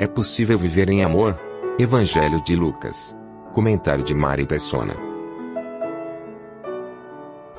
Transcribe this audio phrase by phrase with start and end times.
[0.00, 1.36] É possível viver em amor?
[1.76, 3.16] Evangelho de Lucas.
[3.52, 4.94] Comentário de Mari Persona.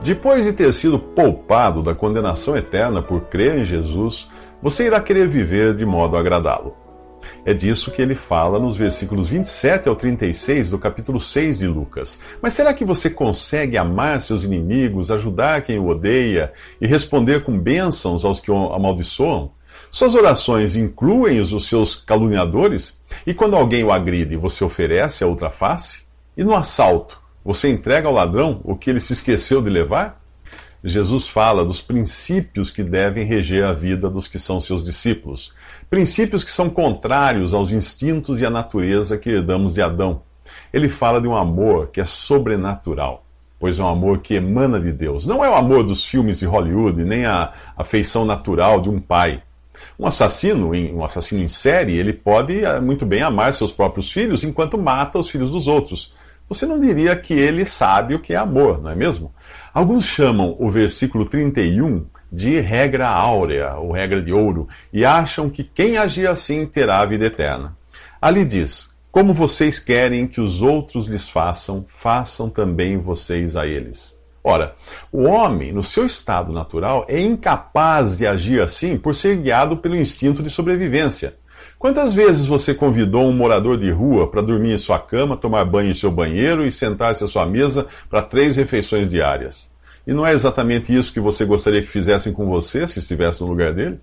[0.02, 4.30] Depois de ter sido poupado da condenação eterna por crer em Jesus,
[4.62, 6.78] você irá querer viver de modo a agradá-lo.
[7.44, 12.22] É disso que ele fala nos versículos 27 ao 36 do capítulo 6 de Lucas.
[12.42, 17.60] Mas será que você consegue amar seus inimigos, ajudar quem o odeia e responder com
[17.60, 19.52] bênçãos aos que o amaldiçoam?
[19.92, 23.00] Suas orações incluem os seus caluniadores?
[23.26, 26.04] E quando alguém o agride, você oferece a outra face?
[26.38, 30.20] E no assalto, você entrega ao ladrão o que ele se esqueceu de levar?
[30.84, 35.54] Jesus fala dos princípios que devem reger a vida dos que são seus discípulos.
[35.90, 40.22] Princípios que são contrários aos instintos e à natureza que herdamos de Adão.
[40.72, 43.26] Ele fala de um amor que é sobrenatural,
[43.60, 45.26] pois é um amor que emana de Deus.
[45.26, 49.44] Não é o amor dos filmes de Hollywood, nem a afeição natural de um pai.
[50.00, 54.46] Um assassino, um assassino em série, ele pode eh, muito bem amar seus próprios filhos
[54.46, 56.14] enquanto mata os filhos dos outros.
[56.48, 59.34] Você não diria que ele sabe o que é amor, não é mesmo?
[59.74, 65.64] Alguns chamam o versículo 31 de regra áurea, ou regra de ouro, e acham que
[65.64, 67.78] quem agir assim terá a vida eterna.
[68.22, 74.19] Ali diz: Como vocês querem que os outros lhes façam, façam também vocês a eles.
[74.50, 74.74] Ora,
[75.12, 79.96] o homem, no seu estado natural, é incapaz de agir assim por ser guiado pelo
[79.96, 81.36] instinto de sobrevivência.
[81.78, 85.92] Quantas vezes você convidou um morador de rua para dormir em sua cama, tomar banho
[85.92, 89.72] em seu banheiro e sentar-se à sua mesa para três refeições diárias?
[90.08, 93.50] E não é exatamente isso que você gostaria que fizessem com você se estivesse no
[93.50, 94.00] lugar dele?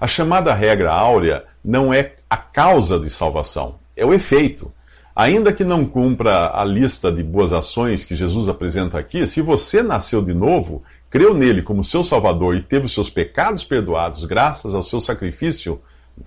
[0.00, 4.72] A chamada regra áurea não é a causa de salvação, é o efeito.
[5.16, 9.82] Ainda que não cumpra a lista de boas ações que Jesus apresenta aqui, se você
[9.82, 14.74] nasceu de novo, creu nele como seu Salvador e teve os seus pecados perdoados graças
[14.74, 15.80] ao seu sacrifício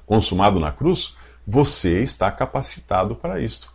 [0.07, 3.71] consumado na cruz, você está capacitado para isto.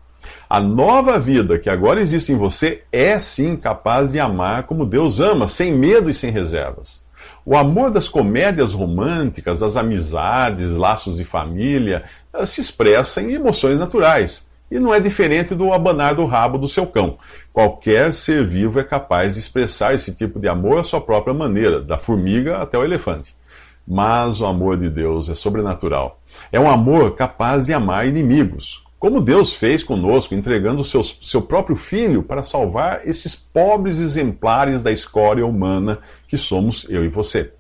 [0.50, 5.20] A nova vida que agora existe em você é sim capaz de amar como Deus
[5.20, 7.04] ama, sem medo e sem reservas.
[7.46, 12.02] O amor das comédias românticas, das amizades, laços de família,
[12.44, 16.84] se expressa em emoções naturais e não é diferente do abanar do rabo do seu
[16.84, 17.16] cão.
[17.52, 21.80] Qualquer ser vivo é capaz de expressar esse tipo de amor à sua própria maneira,
[21.80, 23.36] da formiga até o elefante.
[23.86, 26.20] Mas o amor de Deus é sobrenatural.
[26.50, 31.76] É um amor capaz de amar inimigos, como Deus fez conosco, entregando seu, seu próprio
[31.76, 37.52] filho para salvar esses pobres exemplares da escória humana que somos eu e você.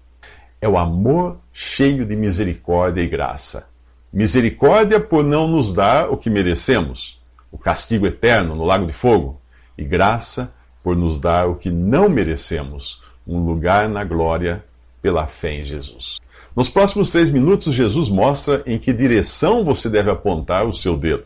[0.60, 3.72] É o amor cheio de misericórdia e graça
[4.14, 7.20] Misericórdia por não nos dar o que merecemos,
[7.50, 9.40] o castigo eterno no lago de fogo,
[9.76, 10.54] e graça
[10.84, 14.64] por nos dar o que não merecemos, um lugar na glória
[15.02, 16.20] pela fé em Jesus.
[16.54, 21.24] Nos próximos três minutos, Jesus mostra em que direção você deve apontar o seu dedo.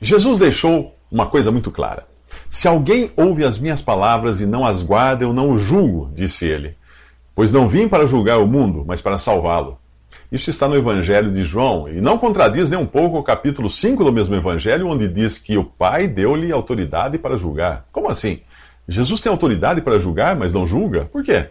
[0.00, 2.06] Jesus deixou uma coisa muito clara.
[2.48, 6.46] Se alguém ouve as minhas palavras e não as guarda, eu não o julgo, disse
[6.46, 6.76] ele.
[7.34, 9.81] Pois não vim para julgar o mundo, mas para salvá-lo.
[10.32, 14.02] Isso está no Evangelho de João e não contradiz nem um pouco o capítulo 5
[14.02, 17.86] do mesmo Evangelho, onde diz que o Pai deu-lhe autoridade para julgar.
[17.92, 18.40] Como assim?
[18.88, 21.04] Jesus tem autoridade para julgar, mas não julga?
[21.04, 21.50] Por quê?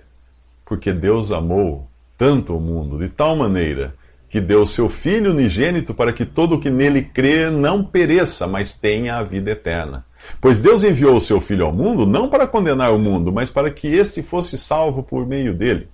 [0.65, 1.87] Porque Deus amou
[2.17, 3.93] tanto o mundo, de tal maneira,
[4.27, 8.73] que deu seu Filho unigênito para que todo o que nele crê não pereça, mas
[8.73, 10.03] tenha a vida eterna.
[10.39, 13.69] Pois Deus enviou o seu Filho ao mundo não para condenar o mundo, mas para
[13.69, 15.87] que este fosse salvo por meio dele.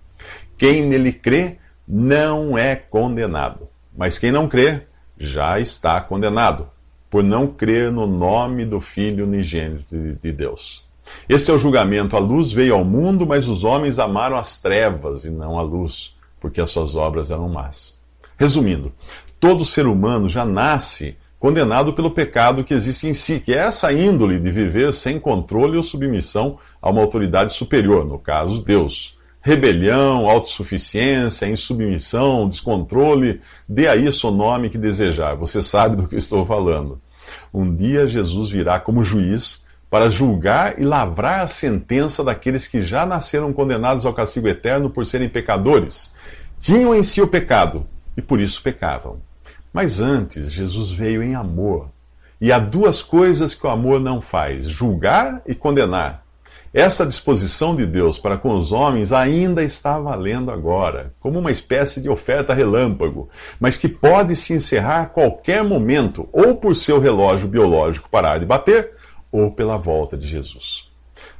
[0.57, 3.69] Quem nele crê não é condenado.
[3.95, 4.81] Mas quem não crê
[5.17, 6.69] já está condenado,
[7.09, 10.85] por não crer no nome do Filho unigênito de Deus.
[11.29, 12.17] Este é o julgamento.
[12.17, 16.15] A luz veio ao mundo, mas os homens amaram as trevas e não a luz,
[16.39, 17.99] porque as suas obras eram más.
[18.37, 18.91] Resumindo,
[19.39, 23.93] todo ser humano já nasce condenado pelo pecado que existe em si, que é essa
[23.93, 29.16] índole de viver sem controle ou submissão a uma autoridade superior, no caso, Deus
[29.47, 35.35] rebelião, autossuficiência, insubmissão, descontrole, dê a isso o nome que desejar.
[35.35, 37.01] Você sabe do que eu estou falando.
[37.53, 43.05] Um dia Jesus virá como juiz para julgar e lavrar a sentença daqueles que já
[43.05, 46.13] nasceram condenados ao castigo eterno por serem pecadores.
[46.59, 49.21] Tinham em si o pecado e por isso pecavam.
[49.71, 51.89] Mas antes, Jesus veio em amor.
[52.41, 56.26] E há duas coisas que o amor não faz: julgar e condenar.
[56.73, 62.01] Essa disposição de Deus para com os homens ainda está valendo agora, como uma espécie
[62.01, 63.29] de oferta relâmpago,
[63.59, 68.45] mas que pode se encerrar a qualquer momento, ou por seu relógio biológico parar de
[68.45, 68.91] bater,
[69.31, 70.89] ou pela volta de Jesus.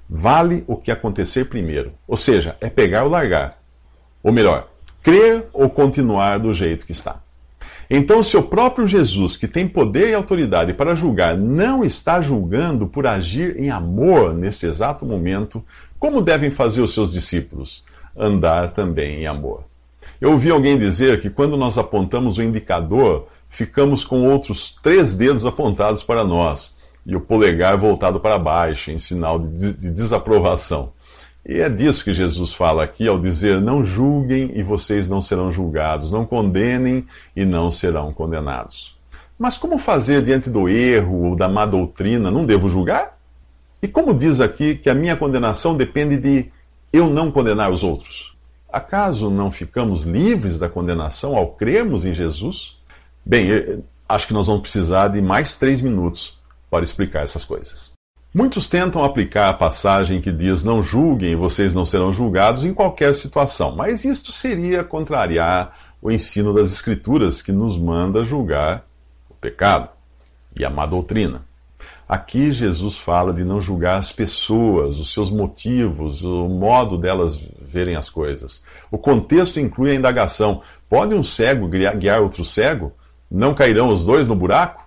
[0.10, 3.62] Vale o que acontecer primeiro, ou seja, é pegar ou largar.
[4.24, 4.70] Ou melhor,
[5.04, 7.22] crer ou continuar do jeito que está.
[7.90, 12.88] Então, se o próprio Jesus, que tem poder e autoridade para julgar, não está julgando
[12.88, 15.64] por agir em amor nesse exato momento,
[15.98, 17.84] como devem fazer os seus discípulos?
[18.16, 19.64] Andar também em amor.
[20.20, 25.46] Eu ouvi alguém dizer que quando nós apontamos o indicador, ficamos com outros três dedos
[25.46, 26.76] apontados para nós
[27.06, 30.92] e o polegar voltado para baixo, em sinal de desaprovação.
[31.48, 35.50] E é disso que Jesus fala aqui ao dizer: Não julguem e vocês não serão
[35.50, 38.98] julgados, não condenem e não serão condenados.
[39.40, 42.30] Mas como fazer diante do erro ou da má doutrina?
[42.30, 43.18] Não devo julgar?
[43.82, 46.52] E como diz aqui que a minha condenação depende de
[46.92, 48.36] eu não condenar os outros?
[48.70, 52.76] Acaso não ficamos livres da condenação ao crermos em Jesus?
[53.26, 56.38] Bem, acho que nós vamos precisar de mais três minutos
[56.70, 57.87] para explicar essas coisas.
[58.38, 63.16] Muitos tentam aplicar a passagem que diz: Não julguem, vocês não serão julgados em qualquer
[63.16, 68.86] situação, mas isto seria contrariar o ensino das Escrituras que nos manda julgar
[69.28, 69.90] o pecado
[70.56, 71.46] e a má doutrina.
[72.08, 77.96] Aqui Jesus fala de não julgar as pessoas, os seus motivos, o modo delas verem
[77.96, 78.64] as coisas.
[78.92, 82.94] O contexto inclui a indagação: pode um cego guiar outro cego?
[83.32, 84.87] Não cairão os dois no buraco?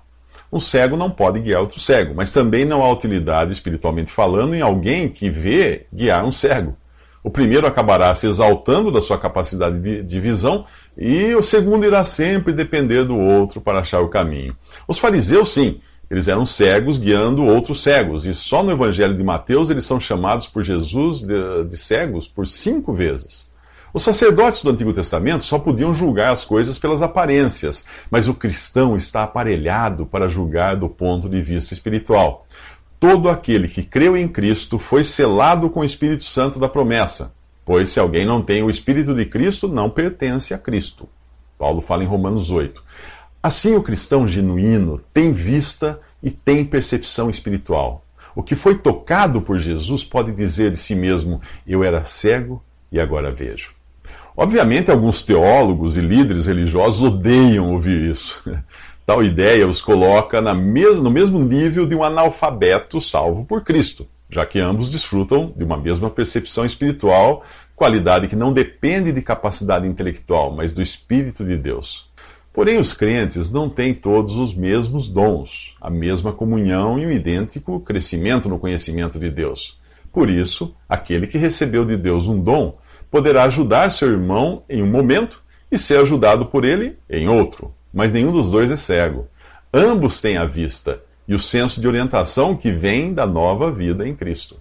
[0.52, 4.61] Um cego não pode guiar outro cego, mas também não há utilidade, espiritualmente falando, em
[4.61, 6.76] alguém que vê guiar um cego.
[7.23, 10.64] O primeiro acabará se exaltando da sua capacidade de, de, visão
[10.97, 14.56] e o segundo irá sempre depender do outro para achar o caminho.
[14.88, 15.81] Os fariseus, sim,
[16.11, 20.49] eles eram cegos guiando outros cegos, e só no Evangelho de Mateus eles são chamados
[20.49, 23.50] por Jesus de, de cegos por cinco vezes.
[23.93, 28.97] Os sacerdotes do Antigo Testamento só podiam julgar as coisas pelas aparências, mas o cristão
[28.97, 32.47] está aparelhado para julgar do ponto de vista espiritual.
[33.01, 37.35] Todo aquele que creu em Cristo foi selado com o Espírito Santo da promessa,
[37.65, 41.09] pois se alguém não tem o Espírito de Cristo, não pertence a Cristo.
[41.59, 42.83] Paulo fala em Romanos 8.
[43.43, 48.05] Assim, o cristão genuíno tem vista e tem percepção espiritual.
[48.37, 52.63] O que foi tocado por Jesus pode dizer de si mesmo: Eu era cego
[52.93, 53.80] e agora vejo.
[54.41, 58.43] Obviamente, alguns teólogos e líderes religiosos odeiam ouvir isso.
[59.05, 64.59] Tal ideia os coloca no mesmo nível de um analfabeto salvo por Cristo, já que
[64.59, 67.45] ambos desfrutam de uma mesma percepção espiritual,
[67.77, 72.11] qualidade que não depende de capacidade intelectual, mas do Espírito de Deus.
[72.51, 77.79] Porém, os crentes não têm todos os mesmos dons, a mesma comunhão e o idêntico
[77.81, 79.79] crescimento no conhecimento de Deus.
[80.11, 82.79] Por isso, aquele que recebeu de Deus um dom
[83.11, 87.75] poderá ajudar seu irmão em um momento e ser ajudado por ele em outro.
[87.93, 89.29] Mas nenhum dos dois é cego.
[89.73, 94.15] Ambos têm a vista e o senso de orientação que vem da nova vida em
[94.15, 94.57] Cristo.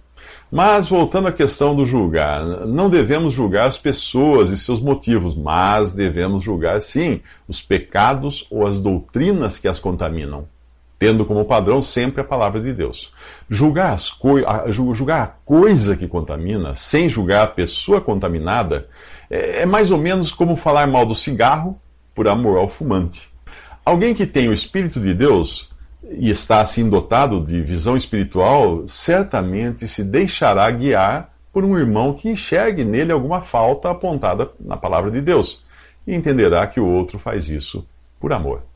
[0.50, 5.94] Mas, voltando à questão do julgar, não devemos julgar as pessoas e seus motivos, mas
[5.94, 10.46] devemos julgar, sim, os pecados ou as doutrinas que as contaminam
[11.00, 13.10] tendo como padrão sempre a palavra de Deus.
[13.48, 14.12] Julgar, as
[14.46, 18.86] a, julgar a coisa que contamina, sem julgar a pessoa contaminada,
[19.30, 21.80] é, é mais ou menos como falar mal do cigarro
[22.14, 23.30] por amor ao fumante.
[23.82, 25.70] Alguém que tem o Espírito de Deus
[26.04, 32.28] e está assim dotado de visão espiritual, certamente se deixará guiar por um irmão que
[32.28, 35.64] enxergue nele alguma falta apontada na palavra de Deus
[36.06, 37.88] e entenderá que o outro faz isso
[38.20, 38.69] por amor.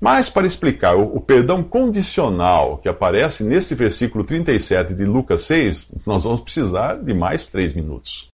[0.00, 6.24] Mas para explicar o, perdão condicional que aparece nesse versículo 37 de Lucas 6, nós
[6.24, 8.28] vamos precisar de mais três minutos.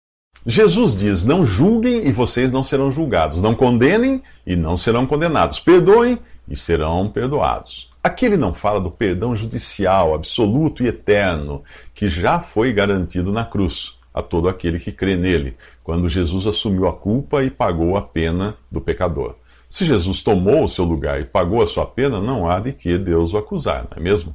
[0.46, 3.40] Jesus diz: Não julguem e vocês não serão julgados.
[3.40, 5.58] Não condenem e não serão condenados.
[5.58, 7.90] Perdoem e serão perdoados.
[8.02, 11.62] Aqui ele não fala do perdão judicial, absoluto e eterno,
[11.94, 16.86] que já foi garantido na cruz a todo aquele que crê nele, quando Jesus assumiu
[16.86, 19.34] a culpa e pagou a pena do pecador.
[19.74, 22.96] Se Jesus tomou o seu lugar e pagou a sua pena, não há de que
[22.96, 24.32] Deus o acusar, não é mesmo?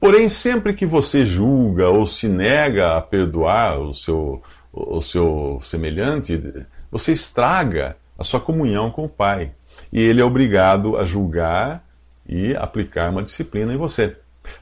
[0.00, 6.66] Porém, sempre que você julga ou se nega a perdoar o seu, o seu semelhante,
[6.90, 9.52] você estraga a sua comunhão com o Pai.
[9.92, 11.86] E ele é obrigado a julgar
[12.28, 14.16] e aplicar uma disciplina em você.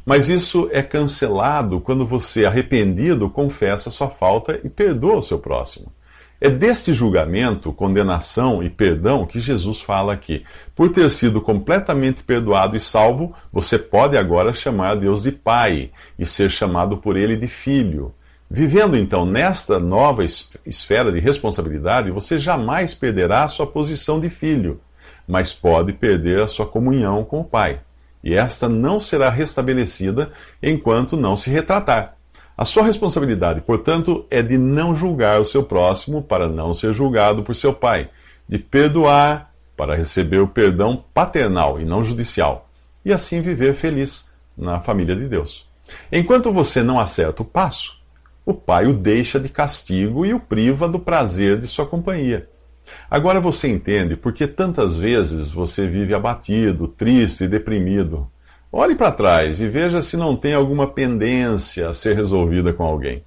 [0.05, 5.91] Mas isso é cancelado quando você, arrependido, confessa sua falta e perdoa o seu próximo.
[6.41, 10.43] É deste julgamento, condenação e perdão que Jesus fala aqui.
[10.75, 16.25] Por ter sido completamente perdoado e salvo, você pode agora chamar Deus de Pai e
[16.25, 18.15] ser chamado por Ele de Filho.
[18.51, 24.81] Vivendo então nesta nova esfera de responsabilidade, você jamais perderá a sua posição de filho,
[25.29, 27.81] mas pode perder a sua comunhão com o Pai.
[28.25, 30.33] E esta não será restabelecida
[30.63, 32.17] enquanto não se retratar.
[32.61, 37.43] A sua responsabilidade, portanto, é de não julgar o seu próximo para não ser julgado
[37.43, 38.11] por seu pai,
[38.47, 42.69] de perdoar para receber o perdão paternal e não judicial,
[43.03, 45.67] e assim viver feliz na família de Deus.
[46.13, 47.97] Enquanto você não acerta o passo,
[48.45, 52.47] o pai o deixa de castigo e o priva do prazer de sua companhia.
[53.11, 58.31] Agora você entende por que tantas vezes você vive abatido, triste e deprimido
[58.73, 63.25] Olhe para trás e veja se não tem alguma pendência a ser resolvida com alguém.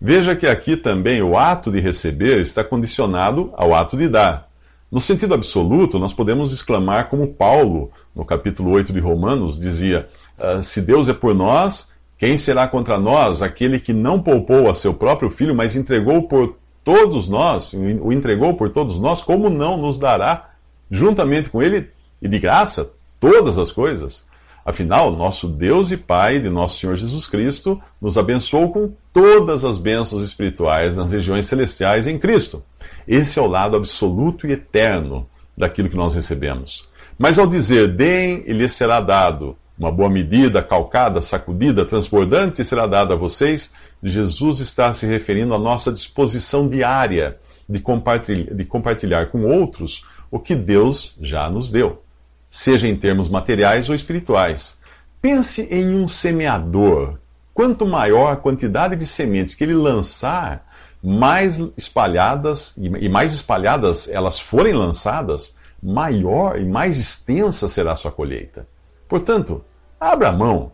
[0.00, 4.48] Veja que aqui também o ato de receber está condicionado ao ato de dar.
[4.90, 10.08] No sentido absoluto, nós podemos exclamar como Paulo, no capítulo 8 de Romanos, dizia:
[10.38, 13.42] ah, Se Deus é por nós, quem será contra nós?
[13.42, 18.54] Aquele que não poupou a seu próprio filho, mas entregou por todos nós, o entregou
[18.56, 20.52] por todos nós, como não nos dará,
[20.90, 24.29] juntamente com ele e de graça, todas as coisas?
[24.64, 29.78] Afinal, nosso Deus e Pai de nosso Senhor Jesus Cristo nos abençoou com todas as
[29.78, 32.62] bênçãos espirituais nas regiões celestiais em Cristo.
[33.08, 35.26] Esse é o lado absoluto e eterno
[35.56, 36.88] daquilo que nós recebemos.
[37.18, 43.14] Mas ao dizer deem e será dado, uma boa medida, calcada, sacudida, transbordante será dada
[43.14, 49.46] a vocês, Jesus está se referindo à nossa disposição diária de compartilhar, de compartilhar com
[49.46, 52.02] outros o que Deus já nos deu
[52.50, 54.80] seja em termos materiais ou espirituais.
[55.22, 57.14] Pense em um semeador.
[57.54, 60.66] Quanto maior a quantidade de sementes que ele lançar,
[61.02, 68.10] mais espalhadas, e mais espalhadas elas forem lançadas, maior e mais extensa será a sua
[68.10, 68.66] colheita.
[69.08, 69.64] Portanto,
[69.98, 70.72] abra mão,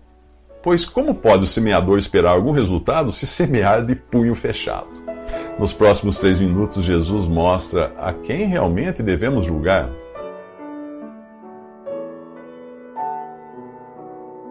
[0.62, 5.04] pois como pode o semeador esperar algum resultado se semear de punho fechado?
[5.58, 9.90] Nos próximos três minutos, Jesus mostra a quem realmente devemos julgar.